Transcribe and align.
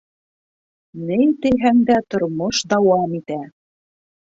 Ни 1.11 1.19
тиһәң 1.45 1.85
дә, 1.93 2.01
тормош 2.11 2.67
дауам 2.75 3.19
итә. 3.23 3.41